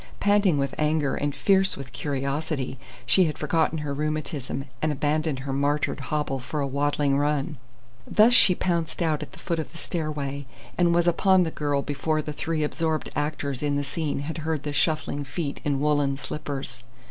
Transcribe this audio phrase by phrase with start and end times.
[0.19, 5.53] Panting with anger, and fierce with curiosity, she had forgotten her rheumatism and abandoned her
[5.53, 7.57] martyred hobble for a waddling run.
[8.07, 11.83] Thus she pounced out at the foot of the stairway, and was upon the girl
[11.83, 16.17] before the three absorbed actors in the scene had heard the shuffling feet in woollen
[16.17, 16.83] slippers.